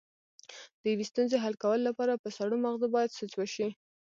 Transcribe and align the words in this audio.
د 0.81 0.83
یوې 0.93 1.05
ستونزې 1.11 1.37
حل 1.43 1.55
کولو 1.63 1.83
لپاره 1.89 2.13
په 2.23 2.29
سړو 2.37 2.55
مغزو 2.65 2.87
باید 2.95 3.15
سوچ 3.17 3.31
وشي. 3.37 3.67